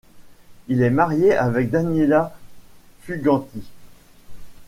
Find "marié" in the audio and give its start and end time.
0.89-1.35